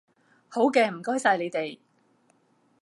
[0.49, 1.77] 好嘅，唔該曬你哋